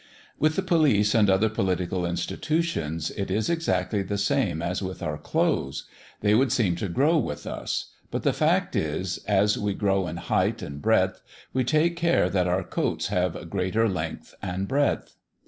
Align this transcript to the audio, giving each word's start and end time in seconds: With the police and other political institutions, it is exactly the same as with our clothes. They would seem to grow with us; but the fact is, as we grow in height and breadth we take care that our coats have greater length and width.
With 0.39 0.55
the 0.55 0.63
police 0.63 1.13
and 1.13 1.29
other 1.29 1.47
political 1.47 2.07
institutions, 2.07 3.11
it 3.11 3.29
is 3.29 3.51
exactly 3.51 4.01
the 4.01 4.17
same 4.17 4.59
as 4.59 4.81
with 4.81 5.03
our 5.03 5.19
clothes. 5.19 5.85
They 6.21 6.33
would 6.33 6.51
seem 6.51 6.75
to 6.77 6.87
grow 6.89 7.17
with 7.19 7.45
us; 7.45 7.91
but 8.09 8.23
the 8.23 8.33
fact 8.33 8.75
is, 8.75 9.19
as 9.25 9.59
we 9.59 9.75
grow 9.75 10.07
in 10.07 10.17
height 10.17 10.63
and 10.63 10.81
breadth 10.81 11.21
we 11.53 11.63
take 11.63 11.97
care 11.97 12.31
that 12.31 12.47
our 12.47 12.63
coats 12.63 13.09
have 13.09 13.47
greater 13.51 13.87
length 13.87 14.33
and 14.41 14.67
width. 14.71 15.13